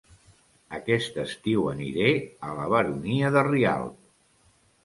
[0.77, 2.09] Aquest estiu aniré
[2.49, 4.01] a La Baronia de Rialb